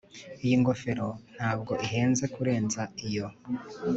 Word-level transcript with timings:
Iyi 0.43 0.55
ngofero 0.61 1.07
ntabwo 1.35 1.73
ihenze 1.85 2.25
kurenza 2.35 2.81
iyo 3.07 3.27